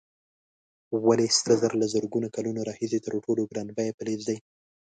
[1.05, 4.37] ولې سره زر له زرګونو کلونو راهیسې تر ټولو ګران بیه فلز دی؟